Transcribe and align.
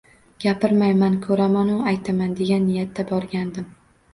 Gapirmayman, 0.43 1.17
ko`ramanu 1.27 1.75
qaytaman, 1.89 2.35
degan 2.41 2.67
niyatda 2.71 3.07
borgandim 3.13 3.73